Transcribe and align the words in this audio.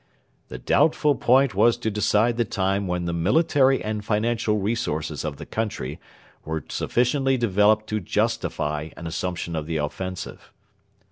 'The 0.47 0.57
doubtful 0.57 1.13
point 1.13 1.53
was 1.53 1.77
to 1.77 1.91
decide 1.91 2.35
the 2.35 2.43
time 2.43 2.87
when 2.87 3.05
the 3.05 3.13
military 3.13 3.83
and 3.83 4.03
financial 4.03 4.57
resources 4.57 5.23
of 5.23 5.37
the 5.37 5.45
country 5.45 5.99
were 6.43 6.63
sufficiently 6.69 7.37
developed 7.37 7.85
to 7.85 7.99
justify 7.99 8.89
an 8.97 9.05
assumption 9.05 9.55
of 9.55 9.67
the 9.67 9.77
offensive.' 9.77 10.51